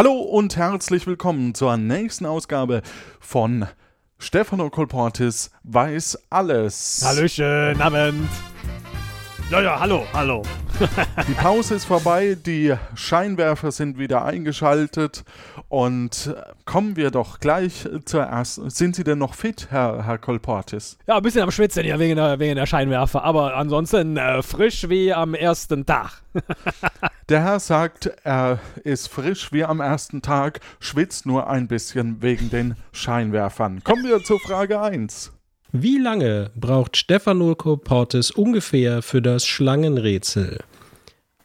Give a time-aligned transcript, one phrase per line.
[0.00, 2.80] Hallo und herzlich willkommen zur nächsten Ausgabe
[3.18, 3.66] von
[4.22, 7.02] Stefano Colportis weiß alles.
[7.02, 8.28] Hallöchen, Abend.
[9.50, 10.42] Ja, ja, hallo, hallo.
[11.28, 15.24] Die Pause ist vorbei, die Scheinwerfer sind wieder eingeschaltet
[15.68, 16.34] und
[16.64, 18.70] kommen wir doch gleich zur ersten.
[18.70, 20.96] Sind Sie denn noch fit, Herr, Herr Colportis?
[21.06, 24.88] Ja, ein bisschen am Schwitzen hier wegen der, wegen der Scheinwerfer, aber ansonsten äh, frisch
[24.88, 26.22] wie am ersten Tag.
[27.28, 32.50] Der Herr sagt, er ist frisch wie am ersten Tag, schwitzt nur ein bisschen wegen
[32.50, 33.84] den Scheinwerfern.
[33.84, 35.30] Kommen wir zur Frage 1.
[35.70, 40.58] Wie lange braucht Stefano Portes ungefähr für das Schlangenrätsel?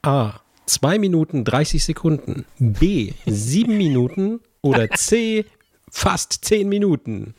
[0.06, 0.40] A.
[0.68, 2.46] 2 Minuten 30 Sekunden.
[2.60, 3.14] B.
[3.26, 4.40] 7 Minuten.
[4.62, 5.46] Oder C.
[5.90, 7.34] Fast 10 Minuten.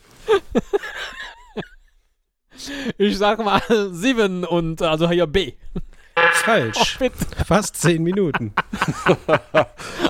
[2.98, 3.61] Ich sag mal
[3.92, 5.53] 7 und also hier B.
[6.33, 6.98] Falsch.
[7.00, 7.09] Oh,
[7.44, 8.55] fast 10 Minuten.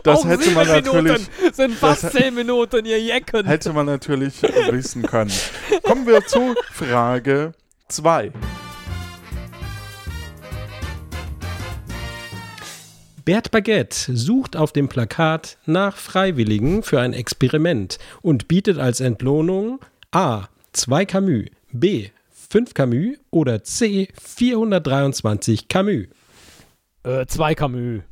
[0.04, 0.94] das Auch hätte man natürlich.
[0.94, 3.44] Minuten sind fast 10 Minuten, ihr Jecken.
[3.46, 5.32] Hätte man natürlich wissen können.
[5.82, 7.52] Kommen wir zu Frage
[7.88, 8.32] 2.
[13.26, 19.80] Bert Baguette sucht auf dem Plakat nach Freiwilligen für ein Experiment und bietet als Entlohnung
[20.12, 20.46] A.
[20.70, 22.10] 2 Camus, B.
[22.30, 24.06] 5 Camus oder C.
[24.22, 26.06] 423 Camus.
[27.02, 28.02] Äh, 2 Camus.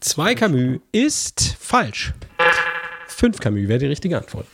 [0.00, 2.12] 2 Camus ist falsch.
[3.06, 4.46] 5 Camus wäre die richtige Antwort.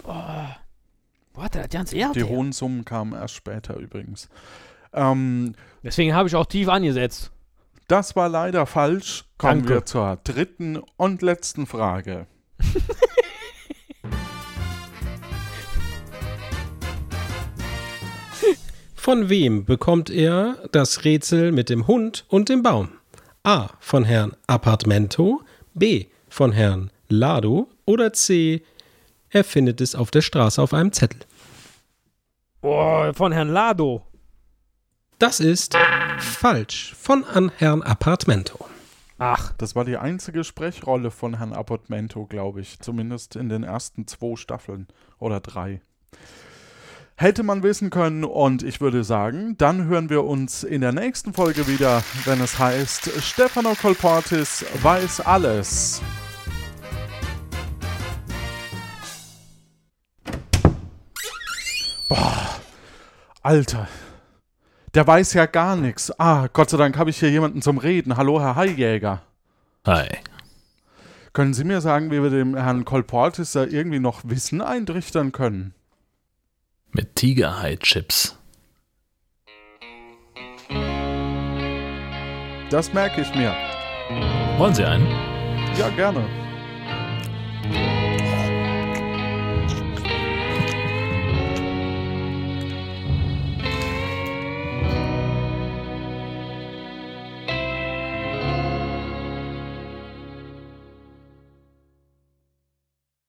[1.33, 2.23] Warte, ganz ehrlich.
[2.23, 4.29] Die hohen Summen kamen erst später übrigens.
[4.93, 7.31] Ähm, Deswegen habe ich auch tief angesetzt.
[7.95, 9.25] Das war leider falsch.
[9.39, 9.75] Kommen Danke.
[9.75, 12.27] wir zur dritten und letzten Frage.
[18.97, 22.89] Von wem bekommt er das Rätsel mit dem Hund und dem Baum?
[23.45, 23.69] A.
[23.79, 25.43] Von Herrn Appartamento,
[25.75, 26.07] B.
[26.29, 28.65] Von Herrn Lado oder C.
[29.31, 31.21] Er findet es auf der Straße auf einem Zettel.
[32.61, 34.05] Oh, von Herrn Lado.
[35.21, 35.77] Das ist
[36.19, 36.95] falsch.
[36.99, 38.67] Von an Herrn Appartamento.
[39.19, 42.81] Ach, Das war die einzige Sprechrolle von Herrn Apportmento, glaube ich.
[42.81, 44.89] Zumindest in den ersten zwei Staffeln
[45.19, 45.81] oder drei.
[47.17, 51.33] Hätte man wissen können und ich würde sagen, dann hören wir uns in der nächsten
[51.33, 56.03] Folge wieder, wenn es heißt Stefano Colportis weiß alles.
[62.09, 62.51] Boah,
[63.43, 63.89] Alter.
[64.95, 66.13] Der weiß ja gar nichts.
[66.21, 68.17] Ah, Gott sei Dank habe ich hier jemanden zum Reden.
[68.17, 69.23] Hallo, Herr Haijäger.
[69.85, 70.07] Hi.
[71.33, 75.75] Können Sie mir sagen, wie wir dem Herrn Colportis da irgendwie noch Wissen eintrichtern können?
[76.93, 78.39] Mit Tigerhai-Chips.
[82.71, 83.53] Das merke ich mir.
[84.59, 85.09] Wollen Sie einen?
[85.77, 86.25] Ja, gerne.